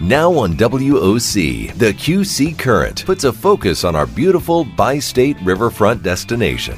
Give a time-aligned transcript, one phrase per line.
[0.00, 6.02] Now on WOC, the QC Current puts a focus on our beautiful bi state riverfront
[6.02, 6.76] destination.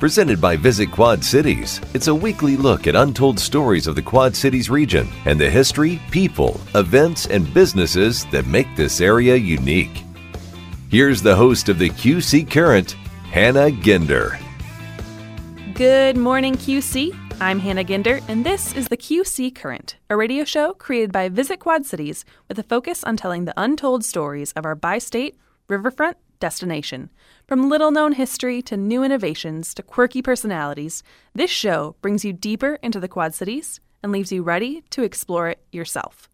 [0.00, 4.34] Presented by Visit Quad Cities, it's a weekly look at untold stories of the Quad
[4.34, 10.02] Cities region and the history, people, events, and businesses that make this area unique.
[10.90, 12.96] Here's the host of the QC Current,
[13.30, 14.40] Hannah Ginder.
[15.74, 17.23] Good morning, QC.
[17.40, 21.58] I'm Hannah Ginder, and this is the QC Current, a radio show created by Visit
[21.58, 25.36] Quad Cities with a focus on telling the untold stories of our bi state,
[25.68, 27.10] riverfront destination.
[27.46, 31.02] From little known history to new innovations to quirky personalities,
[31.34, 35.48] this show brings you deeper into the Quad Cities and leaves you ready to explore
[35.48, 36.28] it yourself.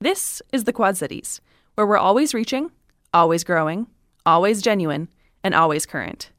[0.00, 1.40] This is the Quad Cities,
[1.74, 2.70] where we're always reaching,
[3.12, 3.88] always growing,
[4.24, 5.08] always genuine,
[5.44, 6.30] and always current.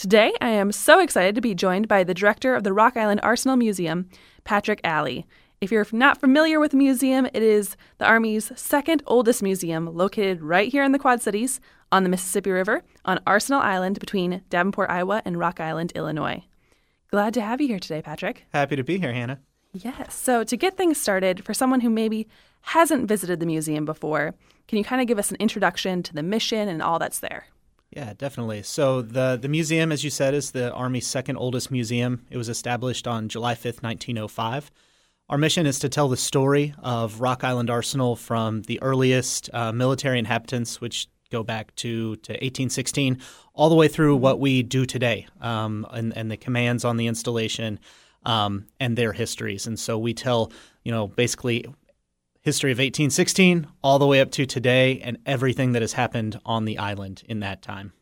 [0.00, 3.20] Today, I am so excited to be joined by the director of the Rock Island
[3.22, 4.08] Arsenal Museum,
[4.44, 5.26] Patrick Alley.
[5.60, 10.40] If you're not familiar with the museum, it is the Army's second oldest museum located
[10.40, 11.60] right here in the Quad Cities
[11.92, 16.44] on the Mississippi River on Arsenal Island between Davenport, Iowa and Rock Island, Illinois.
[17.10, 18.46] Glad to have you here today, Patrick.
[18.54, 19.40] Happy to be here, Hannah.
[19.74, 20.14] Yes.
[20.14, 22.26] So, to get things started, for someone who maybe
[22.62, 24.34] hasn't visited the museum before,
[24.66, 27.48] can you kind of give us an introduction to the mission and all that's there?
[27.90, 28.62] Yeah, definitely.
[28.62, 32.24] So the the museum, as you said, is the Army's second oldest museum.
[32.30, 34.70] It was established on July 5th, 1905.
[35.28, 39.72] Our mission is to tell the story of Rock Island Arsenal from the earliest uh,
[39.72, 43.18] military inhabitants, which go back to, to 1816,
[43.54, 47.06] all the way through what we do today um, and, and the commands on the
[47.06, 47.78] installation
[48.24, 49.66] um, and their histories.
[49.68, 51.64] And so we tell, you know, basically
[52.40, 56.64] history of 1816 all the way up to today and everything that has happened on
[56.64, 57.92] the island in that time.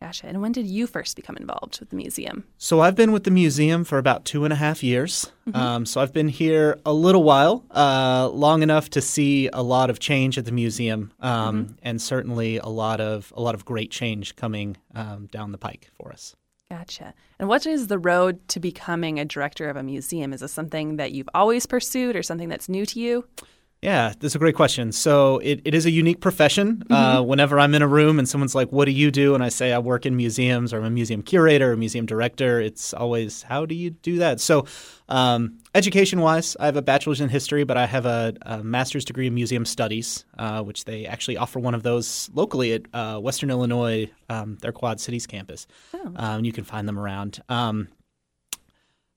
[0.00, 0.26] Gotcha.
[0.26, 2.44] And when did you first become involved with the museum?
[2.56, 5.30] So I've been with the museum for about two and a half years.
[5.46, 5.60] Mm-hmm.
[5.60, 9.90] Um, so I've been here a little while, uh, long enough to see a lot
[9.90, 11.72] of change at the museum, um, mm-hmm.
[11.82, 15.90] and certainly a lot of a lot of great change coming um, down the pike
[15.98, 16.34] for us.
[16.70, 17.14] Gotcha.
[17.38, 20.32] And what is the road to becoming a director of a museum?
[20.32, 23.26] Is this something that you've always pursued or something that's new to you?
[23.82, 24.92] Yeah, that's a great question.
[24.92, 26.82] So it, it is a unique profession.
[26.90, 27.18] Uh, mm-hmm.
[27.18, 29.48] Uh, whenever I'm in a room and someone's like, "What do you do?" and I
[29.48, 33.42] say I work in museums or I'm a museum curator or museum director, it's always,
[33.42, 34.66] "How do you do that?" So,
[35.08, 39.28] um, education-wise, I have a bachelor's in history, but I have a, a master's degree
[39.28, 43.48] in museum studies, uh, which they actually offer one of those locally at uh, Western
[43.48, 45.66] Illinois, um, their Quad Cities campus.
[45.94, 46.12] Oh.
[46.16, 47.40] Um, you can find them around.
[47.48, 47.88] Um,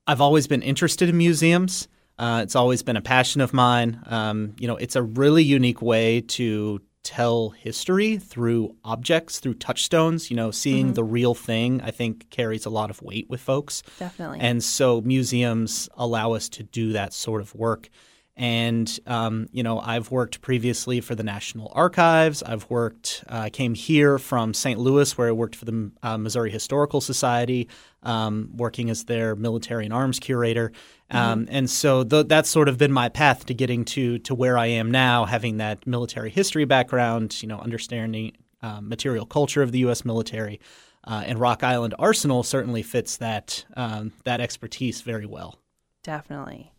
[0.07, 1.90] I've always been interested in museums.
[2.18, 4.01] Uh, it's always been a passion of mine.
[4.06, 10.29] Um, you know, it's a really unique way to tell history through objects, through touchstones.
[10.29, 10.94] You know, seeing mm-hmm.
[10.94, 13.84] the real thing, I think, carries a lot of weight with folks.
[14.00, 14.40] Definitely.
[14.40, 17.90] And so museums allow us to do that sort of work.
[18.35, 22.41] And, um, you know, I've worked previously for the National Archives.
[22.41, 24.79] I've worked, I uh, came here from St.
[24.79, 27.69] Louis, where I worked for the uh, Missouri Historical Society,
[28.01, 30.71] um, working as their military and arms curator.
[31.11, 31.55] Um, mm-hmm.
[31.55, 34.65] And so th- that's sort of been my path to getting to, to where I
[34.65, 38.31] am now, having that military history background, you know, understanding
[38.63, 40.03] uh, material culture of the U.S.
[40.03, 40.59] military.
[41.03, 45.59] Uh, and Rock Island Arsenal certainly fits that, um, that expertise very well.
[46.01, 46.71] Definitely.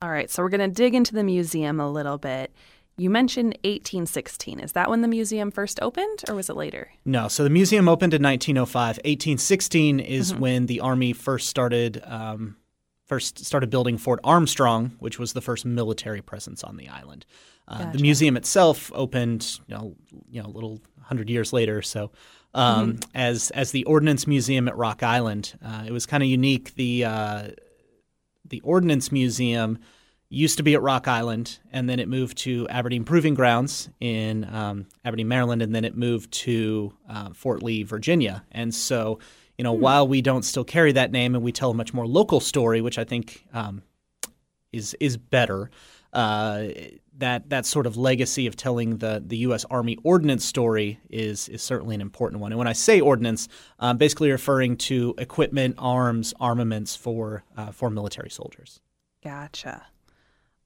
[0.00, 2.52] All right, so we're going to dig into the museum a little bit.
[2.96, 4.60] You mentioned 1816.
[4.60, 6.90] Is that when the museum first opened, or was it later?
[7.04, 8.96] No, so the museum opened in 1905.
[8.96, 10.40] 1816 is mm-hmm.
[10.40, 12.56] when the Army first started um,
[13.06, 17.24] first started building Fort Armstrong, which was the first military presence on the island.
[17.66, 17.96] Uh, gotcha.
[17.96, 19.96] The museum itself opened, you know,
[20.28, 21.82] you know, a little hundred years later.
[21.82, 22.10] So,
[22.54, 23.10] um, mm-hmm.
[23.14, 26.74] as as the Ordnance Museum at Rock Island, uh, it was kind of unique.
[26.74, 27.48] The uh,
[28.48, 29.78] the Ordnance Museum
[30.30, 34.44] used to be at Rock Island, and then it moved to Aberdeen Proving Grounds in
[34.52, 38.44] um, Aberdeen, Maryland, and then it moved to uh, Fort Lee, Virginia.
[38.52, 39.18] And so,
[39.56, 39.80] you know, hmm.
[39.80, 42.80] while we don't still carry that name and we tell a much more local story,
[42.80, 43.82] which I think um,
[44.72, 45.70] is is better.
[46.12, 46.68] Uh,
[47.18, 49.64] that that sort of legacy of telling the the U.S.
[49.70, 52.52] Army ordnance story is is certainly an important one.
[52.52, 57.90] And when I say ordnance, I'm basically referring to equipment, arms, armaments for uh, for
[57.90, 58.80] military soldiers.
[59.22, 59.86] Gotcha.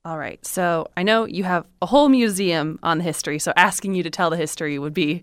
[0.05, 0.45] All right.
[0.45, 3.39] So I know you have a whole museum on the history.
[3.39, 5.23] So asking you to tell the history would be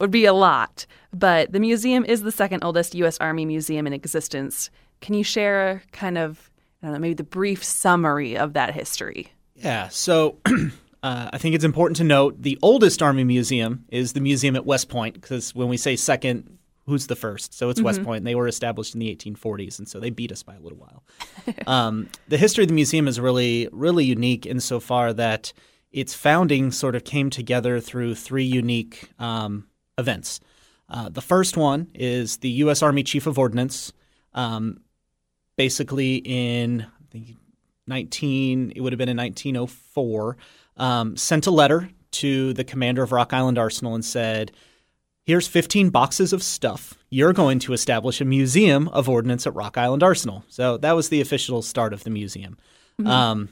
[0.00, 0.86] would be a lot.
[1.12, 3.18] But the museum is the second oldest U.S.
[3.18, 4.70] Army museum in existence.
[5.00, 6.50] Can you share kind of
[6.82, 9.32] I don't know maybe the brief summary of that history?
[9.62, 9.88] Yeah.
[9.88, 10.38] So
[11.02, 14.66] uh, I think it's important to note the oldest Army museum is the museum at
[14.66, 17.54] West Point because when we say second, who's the first?
[17.54, 17.86] So it's mm-hmm.
[17.86, 18.18] West Point.
[18.18, 20.78] And they were established in the 1840s, and so they beat us by a little
[20.78, 21.04] while.
[21.66, 25.52] um, the history of the museum is really, really unique insofar that
[25.92, 29.66] its founding sort of came together through three unique um,
[29.98, 30.40] events.
[30.88, 32.82] Uh, the first one is the U.S.
[32.82, 33.92] Army Chief of Ordnance,
[34.34, 34.80] um,
[35.56, 37.36] basically in I think
[37.92, 40.36] 19, it would have been in 1904,
[40.78, 44.52] um, sent a letter to the commander of Rock Island Arsenal and said,
[45.24, 46.94] Here's 15 boxes of stuff.
[47.10, 50.44] You're going to establish a museum of ordnance at Rock Island Arsenal.
[50.48, 52.56] So that was the official start of the museum.
[52.98, 53.08] Mm-hmm.
[53.08, 53.48] Um,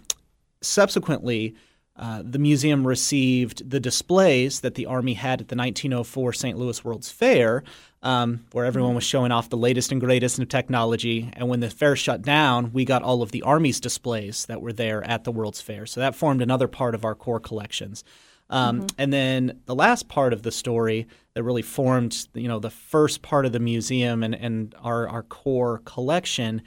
[0.63, 1.55] subsequently,
[2.01, 6.59] uh, the museum received the displays that the Army had at the 1904 St.
[6.59, 7.63] Louis World's Fair,
[8.03, 11.29] um, where everyone was showing off the latest and greatest in technology.
[11.35, 14.73] And when the fair shut down, we got all of the Army's displays that were
[14.73, 15.85] there at the World's Fair.
[15.85, 18.03] So that formed another part of our core collections.
[18.49, 18.87] Um, mm-hmm.
[18.97, 23.21] And then the last part of the story that really formed, you know, the first
[23.21, 26.63] part of the museum and, and our, our core collection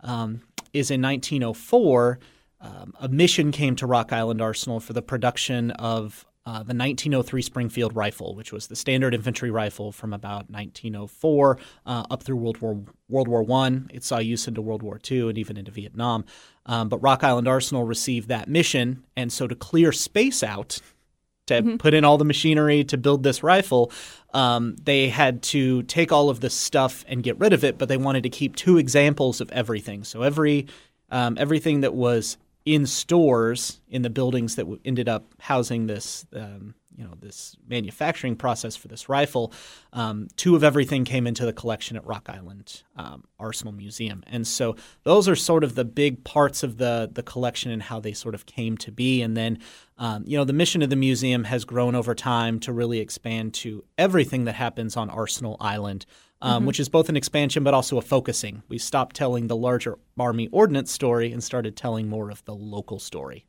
[0.00, 0.40] um,
[0.72, 2.18] is in 1904
[2.60, 7.42] um, a mission came to Rock Island Arsenal for the production of uh, the 1903
[7.42, 12.58] Springfield rifle, which was the standard infantry rifle from about 1904 uh, up through World
[12.62, 13.90] War World War One.
[13.92, 16.24] It saw use into World War II and even into Vietnam.
[16.64, 20.80] Um, but Rock Island Arsenal received that mission, and so to clear space out
[21.48, 21.76] to mm-hmm.
[21.76, 23.92] put in all the machinery to build this rifle,
[24.32, 27.76] um, they had to take all of this stuff and get rid of it.
[27.76, 30.02] But they wanted to keep two examples of everything.
[30.02, 30.66] So every
[31.10, 36.74] um, everything that was in stores in the buildings that ended up housing this um,
[36.94, 39.54] you know this manufacturing process for this rifle.
[39.94, 44.46] Um, two of everything came into the collection at Rock Island um, Arsenal Museum, and
[44.46, 48.12] so those are sort of the big parts of the the collection and how they
[48.12, 49.22] sort of came to be.
[49.22, 49.60] And then
[49.96, 53.54] um, you know the mission of the museum has grown over time to really expand
[53.54, 56.04] to everything that happens on Arsenal Island
[56.40, 56.66] um, mm-hmm.
[56.66, 58.62] which is both an expansion but also a focusing.
[58.68, 62.98] We stopped telling the larger Army Ordnance story and started telling more of the local
[62.98, 63.46] story.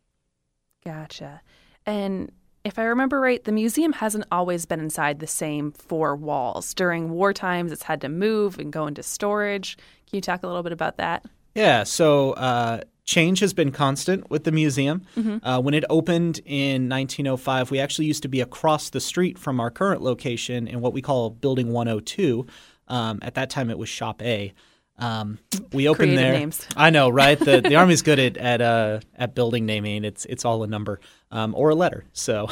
[0.83, 1.41] Gotcha.
[1.85, 2.31] And
[2.63, 6.73] if I remember right, the museum hasn't always been inside the same four walls.
[6.73, 9.77] During war times, it's had to move and go into storage.
[9.77, 11.25] Can you talk a little bit about that?
[11.55, 15.01] Yeah, so uh, change has been constant with the museum.
[15.17, 15.45] Mm-hmm.
[15.45, 19.59] Uh, when it opened in 1905, we actually used to be across the street from
[19.59, 22.45] our current location in what we call Building 102.
[22.89, 24.53] Um, at that time, it was Shop A.
[24.97, 25.39] Um,
[25.71, 26.33] we opened Creative there.
[26.33, 26.67] Names.
[26.75, 27.39] I know, right?
[27.39, 30.03] The the Army's good at at uh, at building naming.
[30.03, 30.99] It's it's all a number
[31.31, 32.05] um, or a letter.
[32.13, 32.49] So,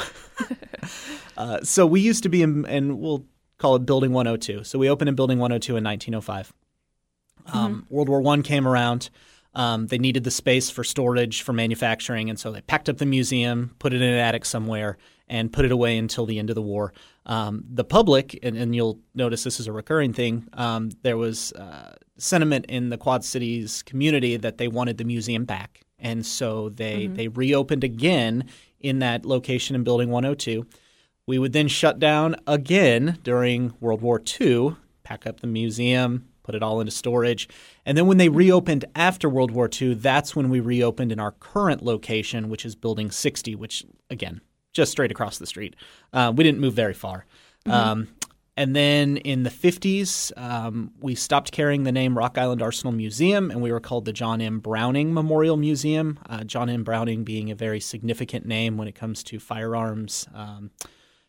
[1.36, 3.26] uh, so we used to be in, and we'll
[3.58, 4.64] call it Building 102.
[4.64, 6.52] So we opened in Building 102 in 1905.
[7.46, 7.94] Um, mm-hmm.
[7.94, 9.10] World War One came around.
[9.54, 13.06] Um, they needed the space for storage for manufacturing, and so they packed up the
[13.06, 16.54] museum, put it in an attic somewhere, and put it away until the end of
[16.54, 16.92] the war.
[17.26, 21.52] Um, the public, and, and, you'll notice this is a recurring thing, um, there was
[21.52, 25.82] uh, sentiment in the Quad Cities community that they wanted the museum back.
[25.98, 27.14] And so they, mm-hmm.
[27.14, 28.44] they reopened again
[28.80, 30.66] in that location in Building 102.
[31.26, 36.54] We would then shut down again during World War II, pack up the museum, put
[36.54, 37.46] it all into storage.
[37.84, 41.32] And then when they reopened after World War II, that's when we reopened in our
[41.32, 44.40] current location, which is Building 60, which, again,
[44.72, 45.76] just straight across the street.
[46.12, 47.26] Uh, we didn't move very far.
[47.66, 47.70] Mm-hmm.
[47.70, 48.08] Um,
[48.56, 53.52] and then in the 50s, um, we stopped carrying the name Rock Island Arsenal Museum,
[53.52, 54.58] and we were called the John M.
[54.58, 56.18] Browning Memorial Museum.
[56.28, 56.82] Uh, John M.
[56.82, 60.26] Browning being a very significant name when it comes to firearms.
[60.34, 60.72] Um,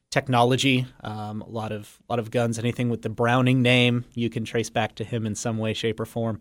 [0.10, 0.88] technology.
[1.04, 2.58] Um, a lot of a lot of guns.
[2.58, 6.00] Anything with the Browning name, you can trace back to him in some way, shape,
[6.00, 6.40] or form.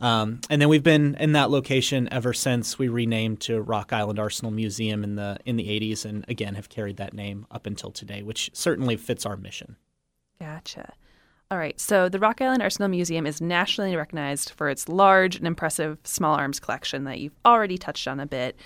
[0.00, 4.18] Um, and then we've been in that location ever since we renamed to Rock Island
[4.18, 7.90] Arsenal Museum in the in the 80s, and again have carried that name up until
[7.90, 9.76] today, which certainly fits our mission.
[10.40, 10.94] Gotcha.
[11.50, 15.48] All right, so the Rock Island Arsenal Museum is nationally recognized for its large and
[15.48, 18.56] impressive small arms collection that you've already touched on a bit.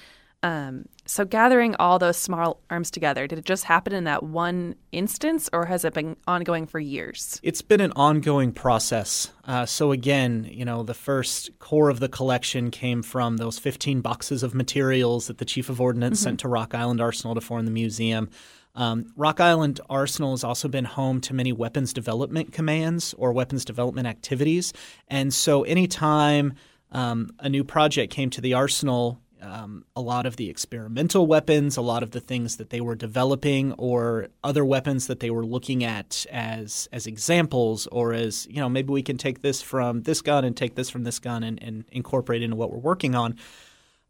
[0.45, 4.77] Um, so, gathering all those small arms together, did it just happen in that one
[4.93, 7.41] instance or has it been ongoing for years?
[7.43, 9.33] It's been an ongoing process.
[9.47, 14.03] Uh, so, again, you know, the first core of the collection came from those 15
[14.03, 16.25] boxes of materials that the Chief of Ordnance mm-hmm.
[16.25, 18.29] sent to Rock Island Arsenal to form the museum.
[18.75, 23.65] Um, Rock Island Arsenal has also been home to many weapons development commands or weapons
[23.65, 24.75] development activities.
[25.09, 26.53] And so, anytime
[26.93, 31.77] um, a new project came to the arsenal, um, a lot of the experimental weapons,
[31.77, 35.45] a lot of the things that they were developing, or other weapons that they were
[35.45, 40.03] looking at as as examples, or as you know, maybe we can take this from
[40.03, 43.15] this gun and take this from this gun and, and incorporate into what we're working
[43.15, 43.37] on.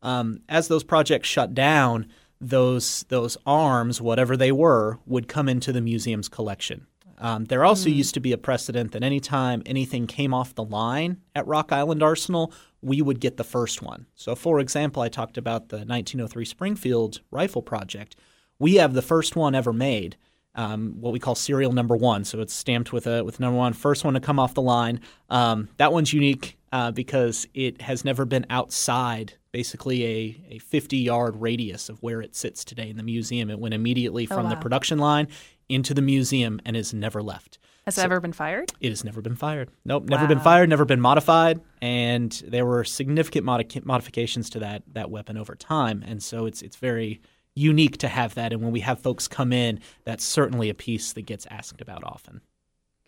[0.03, 2.07] Um, as those projects shut down,
[2.41, 6.87] those those arms, whatever they were, would come into the museum's collection.
[7.19, 7.95] Um, there also mm.
[7.95, 12.03] used to be a precedent that anytime anything came off the line at Rock Island
[12.03, 12.53] Arsenal,
[12.85, 14.07] we would get the first one.
[14.15, 18.17] So, for example, I talked about the 1903 Springfield rifle project.
[18.59, 20.17] We have the first one ever made,
[20.55, 22.25] um, what we call serial number one.
[22.25, 25.01] So it's stamped with a with number one, first one to come off the line.
[25.31, 30.97] Um, that one's unique uh, because it has never been outside basically a, a 50
[30.97, 33.51] yard radius of where it sits today in the museum.
[33.51, 34.51] It went immediately oh, from oh, wow.
[34.51, 35.29] the production line
[35.69, 37.59] into the museum and has never left.
[37.87, 38.73] Has so it ever been fired?
[38.81, 39.71] It has never been fired.
[39.85, 40.29] Nope, never wow.
[40.29, 45.37] been fired, never been modified, and there were significant modi- modifications to that that weapon
[45.37, 47.21] over time, and so it's it's very
[47.55, 48.53] unique to have that.
[48.53, 52.05] And when we have folks come in, that's certainly a piece that gets asked about
[52.05, 52.41] often.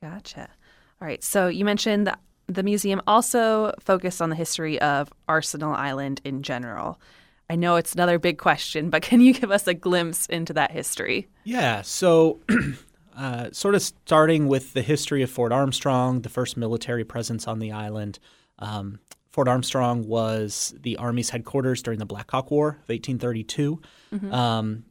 [0.00, 0.48] Gotcha.
[1.00, 1.22] All right.
[1.22, 6.42] So you mentioned that the museum also focused on the history of Arsenal Island in
[6.42, 7.00] general.
[7.48, 10.70] I know it's another big question, but can you give us a glimpse into that
[10.70, 11.28] history?
[11.44, 11.82] Yeah.
[11.82, 12.40] So,
[13.16, 17.58] uh, sort of starting with the history of Fort Armstrong, the first military presence on
[17.58, 18.18] the island.
[18.58, 23.80] Um, Fort Armstrong was the Army's headquarters during the Black Hawk War of 1832.
[24.14, 24.32] Mm-hmm.
[24.32, 24.84] Um,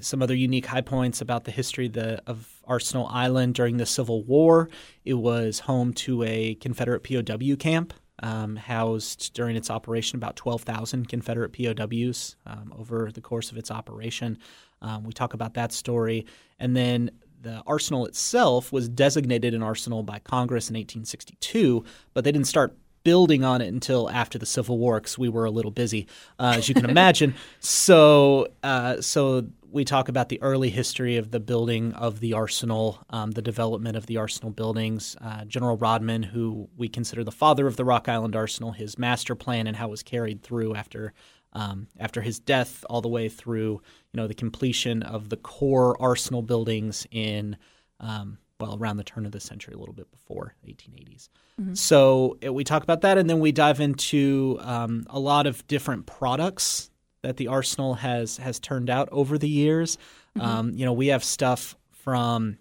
[0.00, 4.22] some other unique high points about the history the, of Arsenal Island during the Civil
[4.24, 4.68] War.
[5.04, 11.08] It was home to a Confederate POW camp, um, housed during its operation about 12,000
[11.08, 14.38] Confederate POWs um, over the course of its operation.
[14.80, 16.26] Um, we talk about that story.
[16.58, 17.10] And then
[17.44, 22.76] the arsenal itself was designated an arsenal by Congress in 1862, but they didn't start
[23.04, 26.08] building on it until after the Civil War because we were a little busy,
[26.40, 27.34] uh, as you can imagine.
[27.60, 33.04] so, uh, so we talk about the early history of the building of the arsenal,
[33.10, 35.16] um, the development of the arsenal buildings.
[35.20, 39.34] Uh, General Rodman, who we consider the father of the Rock Island Arsenal, his master
[39.34, 41.12] plan and how it was carried through after
[41.54, 43.80] um, after his death, all the way through
[44.12, 47.56] you know the completion of the core arsenal buildings in
[48.00, 51.28] um, well, around the turn of the century, a little bit before 1880s.
[51.60, 51.74] Mm-hmm.
[51.74, 56.06] So we talk about that, and then we dive into um, a lot of different
[56.06, 56.90] products
[57.22, 59.96] that the arsenal has has turned out over the years.
[60.36, 60.46] Mm-hmm.
[60.46, 62.58] Um, you know, we have stuff from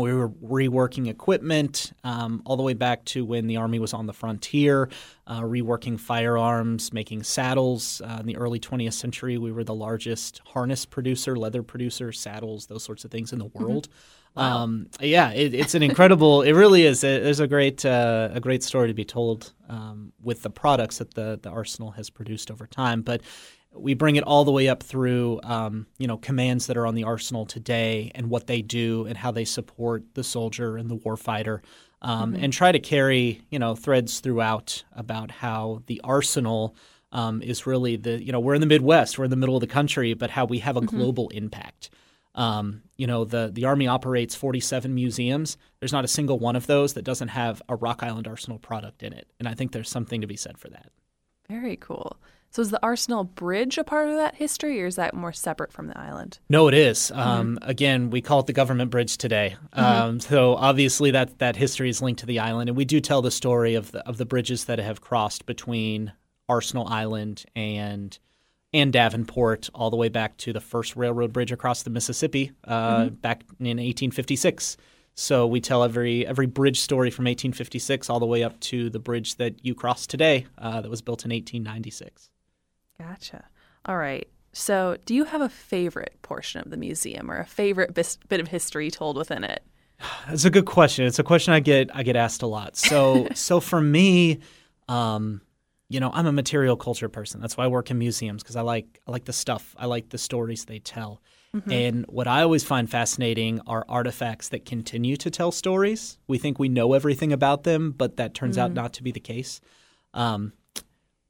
[0.00, 4.06] we were reworking equipment um, all the way back to when the Army was on
[4.06, 4.88] the frontier,
[5.26, 8.00] uh, reworking firearms, making saddles.
[8.00, 12.66] Uh, in the early 20th century, we were the largest harness producer, leather producer, saddles,
[12.66, 13.64] those sorts of things in the mm-hmm.
[13.64, 13.88] world.
[13.88, 14.40] Mm-hmm.
[14.40, 14.62] Wow.
[14.64, 16.42] Um, yeah, it, it's an incredible.
[16.42, 17.04] it really is.
[17.04, 20.98] It, there's a great uh, a great story to be told um, with the products
[20.98, 23.02] that the the arsenal has produced over time.
[23.02, 23.22] But
[23.74, 26.94] we bring it all the way up through um, you know commands that are on
[26.94, 30.96] the arsenal today and what they do and how they support the soldier and the
[30.96, 31.60] warfighter.
[32.02, 32.44] Um, mm-hmm.
[32.44, 36.76] And try to carry you know threads throughout about how the arsenal
[37.12, 39.60] um, is really the you know we're in the Midwest, we're in the middle of
[39.60, 40.96] the country, but how we have a mm-hmm.
[40.96, 41.90] global impact.
[42.34, 45.56] Um, you know, the, the Army operates 47 museums.
[45.78, 49.02] There's not a single one of those that doesn't have a Rock Island Arsenal product
[49.02, 49.28] in it.
[49.38, 50.90] And I think there's something to be said for that.
[51.48, 52.16] Very cool.
[52.54, 55.72] So is the Arsenal Bridge a part of that history, or is that more separate
[55.72, 56.38] from the island?
[56.48, 57.10] No, it is.
[57.10, 57.18] Mm-hmm.
[57.18, 59.56] Um, again, we call it the Government Bridge today.
[59.76, 59.84] Mm-hmm.
[59.84, 63.22] Um, so obviously that that history is linked to the island, and we do tell
[63.22, 66.12] the story of the of the bridges that have crossed between
[66.48, 68.16] Arsenal Island and
[68.72, 72.98] and Davenport all the way back to the first railroad bridge across the Mississippi uh,
[72.98, 73.14] mm-hmm.
[73.16, 74.76] back in 1856.
[75.16, 79.00] So we tell every every bridge story from 1856 all the way up to the
[79.00, 82.30] bridge that you cross today uh, that was built in 1896.
[82.98, 83.44] Gotcha.
[83.86, 84.28] All right.
[84.52, 88.40] So, do you have a favorite portion of the museum or a favorite bis- bit
[88.40, 89.64] of history told within it?
[90.28, 91.06] That's a good question.
[91.06, 92.76] It's a question I get I get asked a lot.
[92.76, 94.40] So, so for me,
[94.88, 95.40] um,
[95.88, 97.40] you know, I'm a material culture person.
[97.40, 99.74] That's why I work in museums because I like I like the stuff.
[99.78, 101.20] I like the stories they tell.
[101.54, 101.70] Mm-hmm.
[101.70, 106.18] And what I always find fascinating are artifacts that continue to tell stories.
[106.26, 108.64] We think we know everything about them, but that turns mm-hmm.
[108.64, 109.60] out not to be the case.
[110.14, 110.52] Um,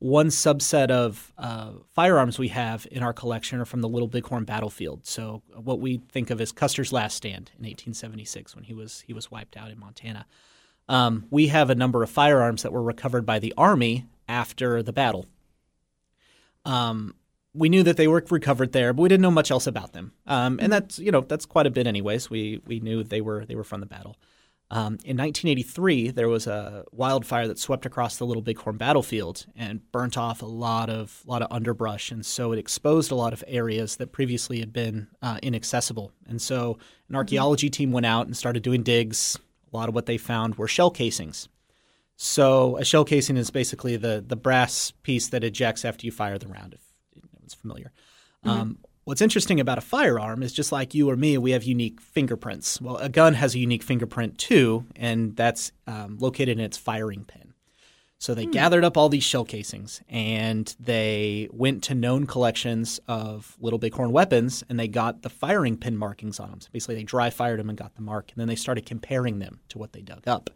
[0.04, 4.44] one subset of uh, firearms we have in our collection are from the Little Bighorn
[4.44, 5.06] battlefield.
[5.06, 9.14] So what we think of as Custer's last stand in 1876 when he was he
[9.14, 10.26] was wiped out in Montana.
[10.90, 14.92] Um, we have a number of firearms that were recovered by the Army after the
[14.92, 15.25] battle.
[16.66, 17.14] Um,
[17.54, 20.12] we knew that they were recovered there, but we didn't know much else about them.
[20.26, 22.28] Um, and that's you know that's quite a bit, anyways.
[22.28, 24.18] We we knew they were they were from the battle.
[24.74, 29.80] Um, in 1983, there was a wildfire that swept across the Little Bighorn battlefield and
[29.92, 33.44] burnt off a lot of lot of underbrush, and so it exposed a lot of
[33.46, 36.10] areas that previously had been uh, inaccessible.
[36.26, 37.16] And so an mm-hmm.
[37.16, 39.38] archaeology team went out and started doing digs.
[39.72, 41.48] A lot of what they found were shell casings
[42.16, 46.38] so a shell casing is basically the the brass piece that ejects after you fire
[46.38, 46.74] the round.
[46.74, 46.80] If
[47.16, 47.92] anyone's familiar.
[48.44, 48.60] Mm-hmm.
[48.60, 52.00] Um, what's interesting about a firearm is just like you or me, we have unique
[52.00, 52.80] fingerprints.
[52.80, 57.25] Well, a gun has a unique fingerprint too, and that's um, located in its firing
[57.25, 57.54] pin.
[58.18, 63.54] So they gathered up all these shell casings and they went to known collections of
[63.61, 66.61] little bighorn weapons and they got the firing pin markings on them.
[66.62, 69.40] So basically, they dry fired them and got the mark, and then they started comparing
[69.40, 70.49] them to what they dug up.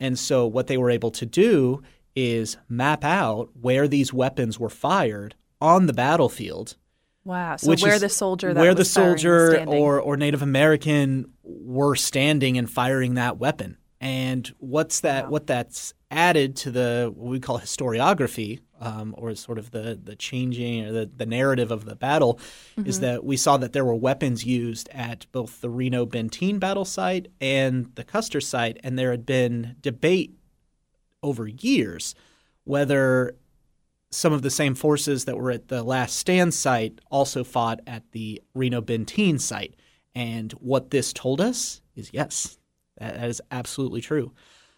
[0.00, 1.82] And so what they were able to do
[2.16, 6.76] is map out where these weapons were fired on the battlefield
[7.24, 7.56] Wow.
[7.56, 12.58] So where is the soldier that where the soldier or or Native American were standing
[12.58, 13.78] and firing that weapon.
[14.00, 15.30] And what's that?
[15.30, 20.14] What that's added to the what we call historiography, um, or sort of the the
[20.14, 22.38] changing or the, the narrative of the battle,
[22.76, 23.06] is Mm-hmm.
[23.06, 27.28] that we saw that there were weapons used at both the Reno Benteen battle site
[27.40, 30.34] and the Custer site, and there had been debate
[31.22, 32.14] over years
[32.64, 33.34] whether
[34.14, 38.02] some of the same forces that were at the last stand site also fought at
[38.12, 39.74] the Reno Benteen site.
[40.14, 42.58] And what this told us is yes,
[42.98, 44.32] that, that is absolutely true.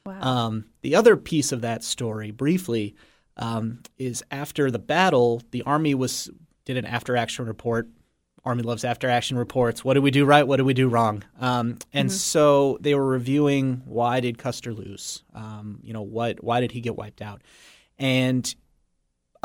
[0.04, 0.20] Wow.
[0.20, 2.94] Um, the other piece of that story, briefly,
[3.36, 6.30] um, is after the battle, the Army was
[6.64, 7.88] did an after action report.
[8.44, 9.84] Army loves after action reports.
[9.84, 10.46] What did we do right?
[10.46, 11.24] What did we do wrong?
[11.40, 15.24] Um, and so they were reviewing why did Custer lose?
[15.34, 16.42] Um, you know what?
[16.44, 17.42] Why did he get wiped out?
[17.98, 18.54] And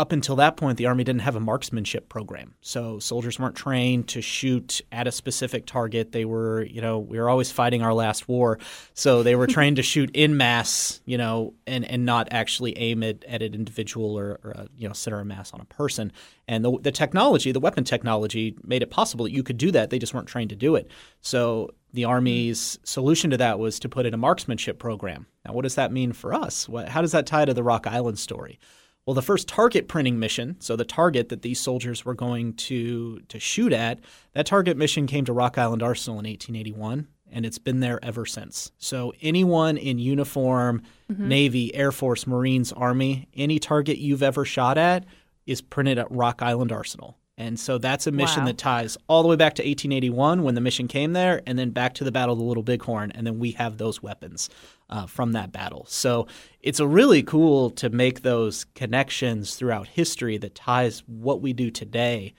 [0.02, 2.56] up until that point, the Army didn't have a marksmanship program.
[2.62, 6.12] So soldiers weren't trained to shoot at a specific target.
[6.12, 8.58] They were, you know, we were always fighting our last war.
[8.96, 13.04] So they were trained to shoot in mass, you know, and, and not actually aim
[13.04, 16.12] at, at an individual or, or a, you know, center of mass on a person.
[16.48, 19.92] And the, the technology, the weapon technology, made it possible that you could do that.
[19.92, 20.90] They just weren't trained to do it.
[21.22, 25.28] So the Army's solution to that was to put in a marksmanship program.
[25.46, 26.68] Now, what does that mean for us?
[26.68, 28.58] What, how does that tie to the Rock Island story?
[29.06, 33.20] Well, the first target printing mission, so the target that these soldiers were going to
[33.30, 34.00] to shoot at,
[34.34, 38.28] that target mission came to Rock Island Arsenal in 1881, and it's been there ever
[38.28, 38.72] since.
[38.78, 41.28] So anyone in uniform, mm-hmm.
[41.28, 45.06] Navy, Air Force, Marines, Army, any target you've ever shot at
[45.48, 47.18] is printed at Rock Island Arsenal.
[47.38, 48.48] And so that's a mission Wow.
[48.48, 51.72] that ties all the way back to 1881 when the mission came there, and then
[51.72, 54.50] back to the Battle of the Little Bighorn, and then we have those weapons
[54.90, 55.86] uh, from that battle.
[55.88, 56.28] So
[56.60, 61.72] it's a really cool to make those connections throughout history that ties what we do
[61.72, 62.34] today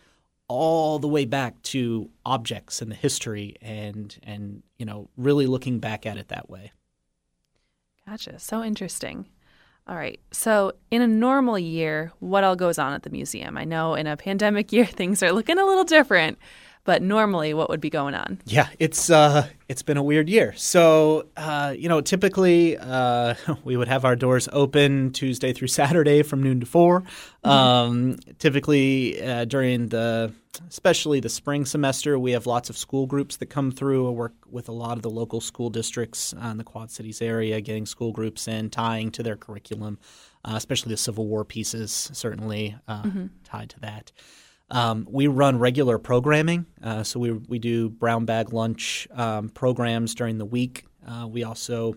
[0.46, 5.78] all the way back to objects in the history, and and you know really looking
[5.78, 6.70] back at it that way.
[8.07, 8.38] Gotcha.
[8.38, 9.26] So interesting.
[9.88, 10.21] All right.
[10.31, 13.59] So, in a normal year, what all goes on at the museum?
[13.59, 16.38] I know in a pandemic year, things are looking a little different,
[16.85, 18.40] but normally, what would be going on?
[18.45, 20.53] Yeah, it's uh, it's been a weird year.
[20.57, 26.23] So, uh, you know, typically uh, we would have our doors open Tuesday through Saturday
[26.23, 27.05] from noon to 4
[27.45, 30.33] Um, typically uh, during the,
[30.68, 34.09] especially the spring semester, we have lots of school groups that come through.
[34.09, 37.61] I work with a lot of the local school districts in the Quad Cities area,
[37.61, 39.99] getting school groups in, tying to their curriculum,
[40.45, 43.09] uh, especially the Civil War pieces, certainly uh,
[43.45, 44.11] tied to that.
[44.72, 50.14] Um, we run regular programming, uh, so we we do brown bag lunch um, programs
[50.14, 50.87] during the week.
[51.06, 51.94] Uh, we also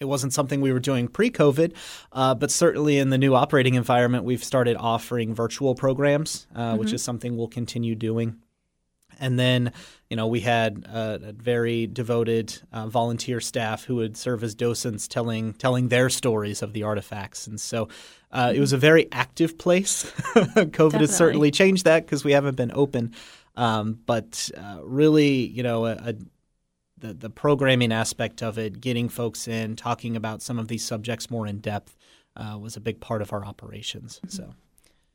[0.00, 1.74] it wasn't something we were doing pre-COVID,
[2.12, 6.92] uh, but certainly in the new operating environment, we've started offering virtual programs, uh, which
[6.94, 8.36] is something we'll continue doing.
[9.20, 9.72] And then,
[10.08, 14.54] you know, we had a, a very devoted uh, volunteer staff who would serve as
[14.54, 17.46] docents, telling telling their stories of the artifacts.
[17.46, 17.88] And so,
[18.32, 20.04] uh, it was a very active place.
[20.34, 20.98] COVID Definitely.
[21.00, 23.14] has certainly changed that because we haven't been open.
[23.56, 26.14] Um, but uh, really, you know, a, a
[26.98, 31.30] the, the programming aspect of it, getting folks in, talking about some of these subjects
[31.30, 31.96] more in depth,
[32.36, 34.20] uh, was a big part of our operations.
[34.28, 34.54] So.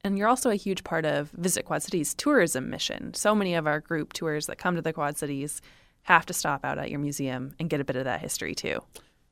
[0.06, 3.16] And you're also a huge part of Visit Quad Cities tourism mission.
[3.16, 5.64] So many of our group tours that come to the Quad Cities
[6.04, 8.82] have to stop out at your museum and get a bit of that history too.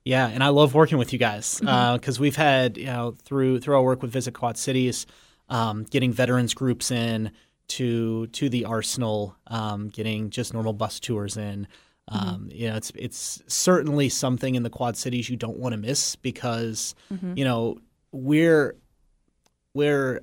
[0.03, 3.75] Yeah, and I love working with you guys because we've had you know through through
[3.75, 5.05] our work with Visit Quad Cities,
[5.47, 7.31] um, getting veterans groups in
[7.67, 11.67] to to the arsenal, um, getting just normal bus tours in.
[12.07, 15.77] Um, You know, it's it's certainly something in the Quad Cities you don't want to
[15.77, 16.95] miss because
[17.35, 17.77] you know
[18.11, 18.75] we're
[19.75, 20.21] we're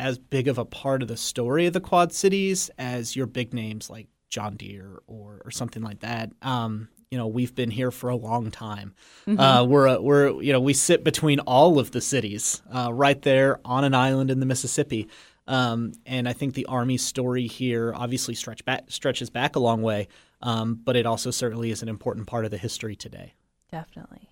[0.00, 3.52] as big of a part of the story of the Quad Cities as your big
[3.52, 6.30] names like John Deere or, or something like that.
[6.40, 8.94] Um, you know, we've been here for a long time.
[9.28, 13.20] Uh, we're a, we're you know we sit between all of the cities, uh, right
[13.22, 15.08] there on an island in the Mississippi.
[15.46, 19.82] Um, and I think the Army's story here obviously stretch back, stretches back a long
[19.82, 20.08] way,
[20.42, 23.34] um, but it also certainly is an important part of the history today.
[23.70, 24.29] Definitely.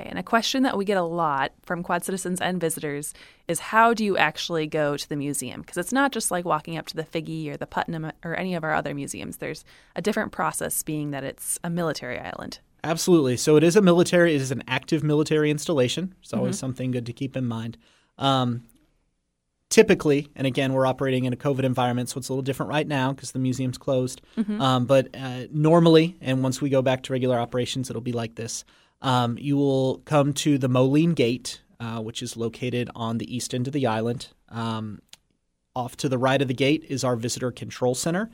[0.00, 3.12] Okay, and a question that we get a lot from Quad citizens and visitors
[3.48, 5.60] is how do you actually go to the museum?
[5.60, 8.54] Because it's not just like walking up to the Figge or the Putnam or any
[8.54, 9.38] of our other museums.
[9.38, 9.64] There's
[9.96, 12.60] a different process, being that it's a military island.
[12.82, 13.36] Absolutely.
[13.36, 14.34] So it is a military.
[14.34, 16.14] It is an active military installation.
[16.22, 16.60] It's always mm-hmm.
[16.60, 17.76] something good to keep in mind.
[18.16, 18.62] Um,
[19.68, 22.86] typically, and again, we're operating in a COVID environment, so it's a little different right
[22.86, 24.22] now because the museum's closed.
[24.38, 24.60] Mm-hmm.
[24.60, 28.36] Um, but uh, normally, and once we go back to regular operations, it'll be like
[28.36, 28.64] this.
[29.02, 33.54] Um, you will come to the Moline Gate, uh, which is located on the east
[33.54, 34.28] end of the island.
[34.48, 35.00] Um,
[35.74, 38.30] off to the right of the gate is our visitor control center.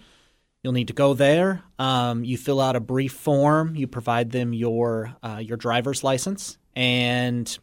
[0.63, 1.63] You'll need to go there.
[1.79, 3.77] Um, you fill out a brief form.
[3.77, 7.57] You provide them your uh, your driver's license, and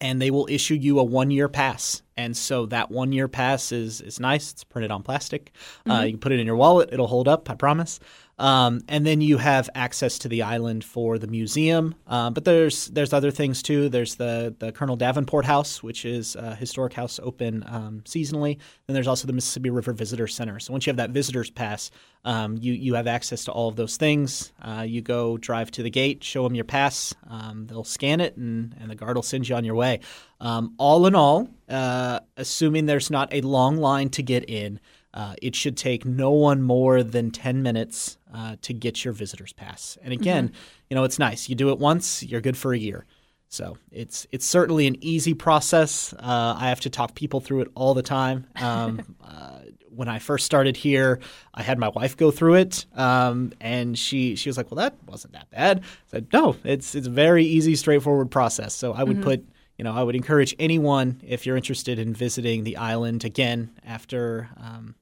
[0.00, 2.02] and they will issue you a one year pass.
[2.16, 4.52] And so that one year pass is is nice.
[4.52, 5.52] It's printed on plastic.
[5.54, 5.90] Uh, mm-hmm.
[5.90, 6.90] Uh, you can put it in your wallet.
[6.92, 7.50] It'll hold up.
[7.50, 8.00] I promise.
[8.38, 11.94] Um, and then you have access to the island for the museum.
[12.06, 13.88] Uh, but there's there's other things too.
[13.88, 18.58] There's the the Colonel Davenport House, which is a historic house open um, seasonally.
[18.86, 20.60] Then there's also the Mississippi River Visitor Center.
[20.60, 21.90] So once you have that visitor's pass,
[22.24, 24.52] um, you you have access to all of those things.
[24.62, 27.14] Uh, you go drive to the gate, show them your pass.
[27.28, 30.00] Um, they'll scan it, and and the guard will send you on your way.
[30.40, 34.78] Um, all in all, uh, assuming there's not a long line to get in.
[35.14, 39.52] Uh, it should take no one more than 10 minutes uh, to get your visitor's
[39.52, 39.96] pass.
[40.02, 40.56] And again, mm-hmm.
[40.90, 41.48] you know, it's nice.
[41.48, 43.06] You do it once, you're good for a year.
[43.48, 46.12] So it's it's certainly an easy process.
[46.12, 48.46] Uh, I have to talk people through it all the time.
[48.56, 51.18] Um, uh, when I first started here,
[51.54, 54.96] I had my wife go through it, um, and she she was like, "Well, that
[55.06, 59.02] wasn't that bad." I said, "No, it's it's a very easy, straightforward process." So I
[59.02, 59.24] would mm-hmm.
[59.24, 63.70] put you know, I would encourage anyone if you're interested in visiting the island again
[63.86, 64.96] after um,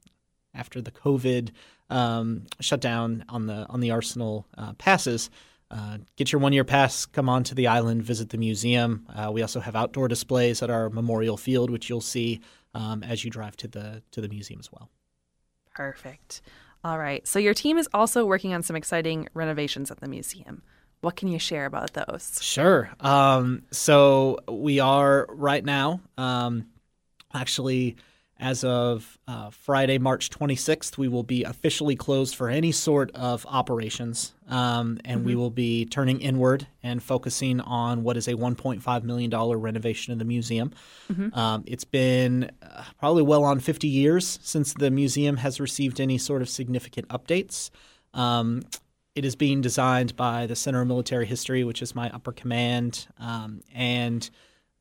[0.55, 1.51] after the COVID
[1.89, 5.31] um, shutdown on the on the Arsenal uh, passes.
[5.69, 9.05] Uh, get your one year pass, come on to the island, visit the museum.
[9.13, 12.41] Uh, we also have outdoor displays at our memorial field, which you'll see
[12.73, 14.91] um, as you drive to the to the museum as well.
[15.75, 16.43] Perfect.
[16.85, 17.27] All right.
[17.27, 20.63] So your team is also working on some exciting renovations at the museum.
[21.07, 22.41] What can you share about those?
[22.43, 22.91] Sure.
[22.99, 26.67] Um, so we are right now um,
[27.33, 27.95] actually
[28.41, 33.47] as of uh, Friday, March 26th, we will be officially closed for any sort of
[33.49, 35.29] operations, um, and mm-hmm.
[35.29, 40.19] we will be turning inward and focusing on what is a $1.5 million renovation of
[40.19, 40.73] the museum.
[41.13, 41.39] Mm-hmm.
[41.39, 46.19] Um, it's been uh, probably well on 50 years since the museum has received any
[46.19, 47.71] sort of significant updates.
[48.13, 48.65] Um,
[49.17, 53.07] it is being designed by the Center of Military History, which is my upper command,
[53.19, 54.29] um, and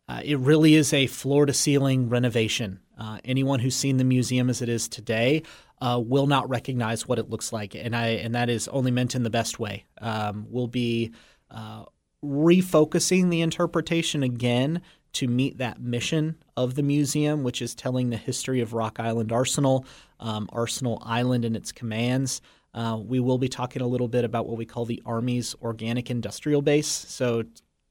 [0.10, 2.82] uh, it really is a floor to ceiling renovation.
[3.00, 5.41] Uh, anyone who's seen the museum as it is today
[5.82, 9.15] uh, will not recognize what it looks like, and I and that is only meant
[9.15, 9.86] in the best way.
[10.02, 11.13] Um, we'll be
[11.50, 11.86] uh,
[12.24, 14.82] refocusing the interpretation again
[15.13, 19.32] to meet that mission of the museum, which is telling the history of Rock Island
[19.32, 19.86] Arsenal,
[20.19, 22.41] um, Arsenal Island and its commands.
[22.76, 26.12] Uh, we will be talking a little bit about what we call the Army's organic
[26.12, 26.88] industrial base.
[26.88, 27.44] So,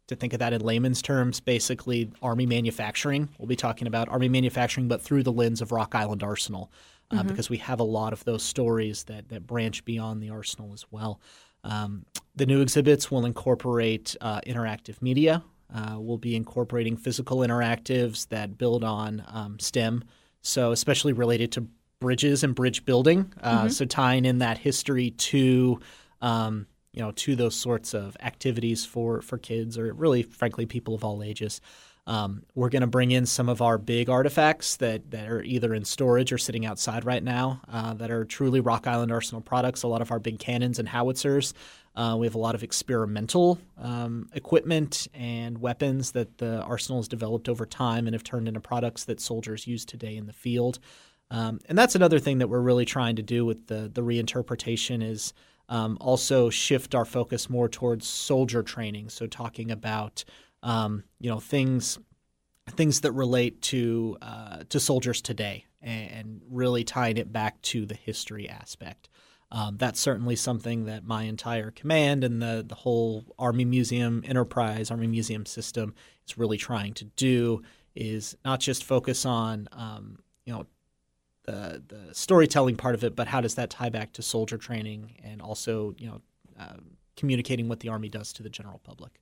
[0.08, 3.26] to think of that in layman's terms, basically Army manufacturing.
[3.38, 6.70] We'll be talking about Army manufacturing, but through the lens of Rock Island Arsenal,
[7.10, 7.28] uh, mm-hmm.
[7.28, 10.84] because we have a lot of those stories that, that branch beyond the arsenal as
[10.90, 11.20] well.
[11.64, 12.04] Um,
[12.36, 15.42] the new exhibits will incorporate uh, interactive media.
[15.74, 20.04] Uh, we'll be incorporating physical interactives that build on um, STEM,
[20.42, 21.66] so especially related to
[22.04, 23.32] bridges and bridge building.
[23.40, 23.68] Uh, mm-hmm.
[23.70, 25.80] So tying in that history to
[26.20, 30.94] um, you know to those sorts of activities for for kids or really frankly people
[30.94, 31.62] of all ages.
[32.06, 35.72] Um, we're going to bring in some of our big artifacts that, that are either
[35.72, 39.84] in storage or sitting outside right now uh, that are truly Rock Island Arsenal products.
[39.84, 41.54] A lot of our big cannons and howitzers.
[41.96, 47.08] Uh, we have a lot of experimental um, equipment and weapons that the arsenal has
[47.08, 50.80] developed over time and have turned into products that soldiers use today in the field.
[51.30, 55.02] Um, and that's another thing that we're really trying to do with the the reinterpretation
[55.02, 55.32] is
[55.68, 59.08] um, also shift our focus more towards soldier training.
[59.08, 60.24] So talking about
[60.62, 61.98] um, you know things
[62.70, 67.84] things that relate to uh, to soldiers today and, and, really tying it back to
[67.84, 69.10] the history aspect.
[69.52, 74.90] Um, that's certainly something that my entire command and the the whole Army Museum enterprise,
[74.90, 75.94] Army Museum system
[76.26, 77.62] is really trying to do.
[77.94, 80.66] Is not just focus on um, you know
[81.44, 85.12] the the storytelling part of it, but how does that tie back to soldier training
[85.22, 86.20] and also you know
[86.58, 86.76] uh,
[87.16, 89.20] communicating what the army does to the general public?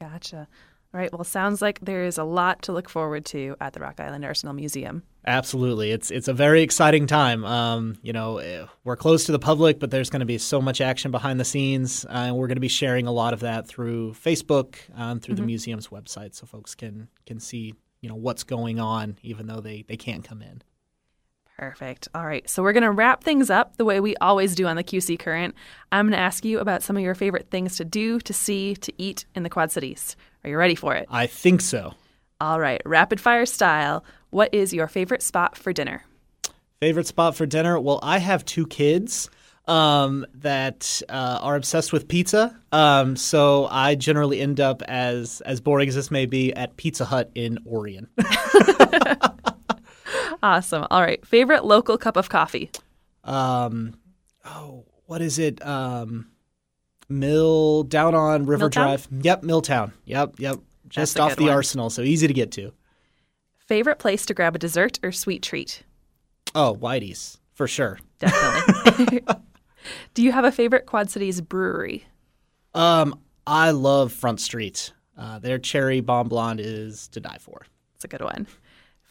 [0.00, 0.48] Gotcha.
[0.94, 1.10] All right.
[1.10, 4.26] Well, sounds like there is a lot to look forward to at the Rock Island
[4.26, 5.02] Arsenal Museum.
[5.26, 7.44] Absolutely, it's it's a very exciting time.
[7.44, 10.60] Um, you know, eh, we're close to the public, but there's going to be so
[10.60, 13.40] much action behind the scenes, uh, and we're going to be sharing a lot of
[13.40, 15.42] that through Facebook, um, through mm-hmm.
[15.42, 19.60] the museum's website, so folks can can see you know what's going on, even though
[19.60, 20.60] they they can't come in.
[21.62, 22.08] Perfect.
[22.12, 22.50] All right.
[22.50, 25.16] So we're going to wrap things up the way we always do on the QC
[25.16, 25.54] Current.
[25.92, 28.74] I'm going to ask you about some of your favorite things to do, to see,
[28.74, 30.16] to eat in the Quad Cities.
[30.42, 31.06] Are you ready for it?
[31.08, 31.94] I think so.
[32.40, 32.82] All right.
[32.84, 34.04] Rapid fire style.
[34.30, 36.02] What is your favorite spot for dinner?
[36.80, 37.78] Favorite spot for dinner?
[37.78, 39.30] Well, I have two kids
[39.68, 42.58] um, that uh, are obsessed with pizza.
[42.72, 47.04] Um, so I generally end up as as boring as this may be at Pizza
[47.04, 48.08] Hut in Orion.
[50.42, 50.86] awesome.
[50.90, 51.24] All right.
[51.26, 52.70] Favorite local cup of coffee?
[53.24, 53.94] Um,
[54.44, 55.64] oh, what is it?
[55.64, 56.28] Um,
[57.08, 58.84] Mill down on River Milltown?
[58.84, 59.08] Drive.
[59.20, 59.92] Yep, Milltown.
[60.06, 60.58] Yep, yep.
[60.88, 61.52] Just off the one.
[61.52, 62.72] Arsenal, so easy to get to.
[63.66, 65.82] Favorite place to grab a dessert or sweet treat?
[66.54, 67.98] Oh, Whitey's for sure.
[68.18, 69.22] Definitely.
[70.14, 72.04] Do you have a favorite Quad Cities brewery?
[72.74, 74.92] Um, I love Front Street.
[75.16, 77.66] Uh, their cherry bomb blonde is to die for.
[77.94, 78.46] It's a good one.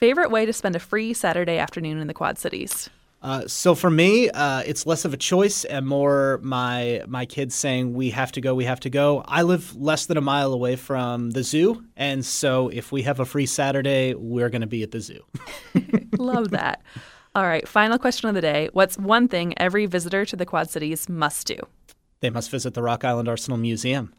[0.02, 2.90] Favorite way to spend a free Saturday afternoon in the Quad Cities?
[3.22, 7.54] Uh, so for me, uh, it's less of a choice and more my my kids
[7.54, 9.24] saying we have to go, we have to go.
[9.28, 13.20] I live less than a mile away from the zoo, and so if we have
[13.20, 15.24] a free Saturday, we're going to be at the zoo.
[16.18, 16.82] Love that.
[17.36, 18.70] All right, final question of the day.
[18.74, 21.58] What's one thing every visitor to the Quad Cities must do?
[22.22, 24.16] they must visit the Rock Island Arsenal Museum.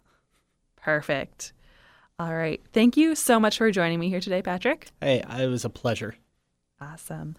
[0.76, 1.52] Perfect.
[2.22, 2.62] All right.
[2.72, 4.86] Thank you so much for joining me here today, Patrick.
[5.00, 6.14] Hey, it was a pleasure.
[6.80, 7.34] Awesome.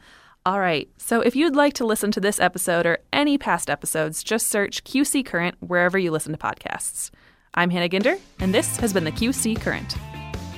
[0.46, 0.89] All right.
[0.98, 4.84] So if you'd like to listen to this episode or any past episodes, just search
[4.84, 7.12] QC Current wherever you listen to podcasts.
[7.54, 9.96] I'm Hannah Ginder, and this has been the QC Current.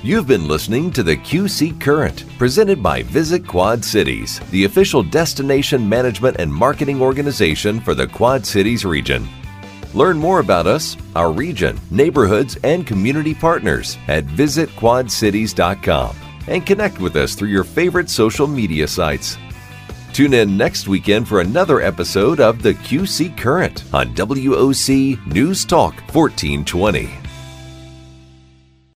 [0.02, 5.88] You've been listening to the QC Current, presented by Visit Quad Cities, the official destination
[5.88, 9.28] management and marketing organization for the Quad Cities region.
[9.96, 16.14] Learn more about us, our region, neighborhoods, and community partners at visitquadcities.com
[16.48, 19.38] and connect with us through your favorite social media sites.
[20.12, 25.94] Tune in next weekend for another episode of the QC Current on WOC News Talk
[26.12, 27.25] 1420.